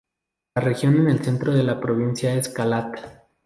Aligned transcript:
La 0.55 0.63
región 0.63 0.95
en 0.95 1.09
el 1.09 1.23
centro 1.23 1.53
de 1.53 1.61
la 1.61 1.79
provincia 1.79 2.33
es 2.33 2.49
Kalat. 2.49 2.97